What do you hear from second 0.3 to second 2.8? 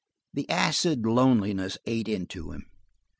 The acid loneliness ate into him.